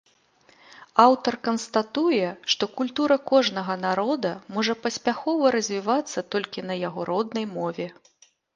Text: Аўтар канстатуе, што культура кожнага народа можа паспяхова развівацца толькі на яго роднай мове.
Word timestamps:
Аўтар 1.03 1.35
канстатуе, 1.47 2.27
што 2.53 2.69
культура 2.79 3.17
кожнага 3.33 3.77
народа 3.85 4.33
можа 4.57 4.73
паспяхова 4.89 5.55
развівацца 5.59 6.27
толькі 6.37 6.67
на 6.71 6.75
яго 6.87 7.01
роднай 7.15 7.45
мове. 7.57 7.85